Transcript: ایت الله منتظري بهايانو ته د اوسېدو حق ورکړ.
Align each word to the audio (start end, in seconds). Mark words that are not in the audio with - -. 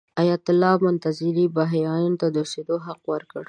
ایت 0.21 0.45
الله 0.51 0.75
منتظري 0.85 1.45
بهايانو 1.55 2.19
ته 2.21 2.27
د 2.33 2.35
اوسېدو 2.43 2.75
حق 2.85 3.01
ورکړ. 3.11 3.39